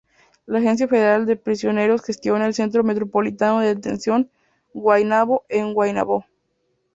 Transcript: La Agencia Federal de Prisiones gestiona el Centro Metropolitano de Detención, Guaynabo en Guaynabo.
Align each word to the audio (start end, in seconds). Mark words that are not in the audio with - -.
La 0.47 0.57
Agencia 0.57 0.87
Federal 0.87 1.27
de 1.27 1.35
Prisiones 1.35 2.01
gestiona 2.01 2.47
el 2.47 2.55
Centro 2.55 2.83
Metropolitano 2.83 3.59
de 3.59 3.75
Detención, 3.75 4.31
Guaynabo 4.73 5.43
en 5.47 5.75
Guaynabo. 5.75 6.25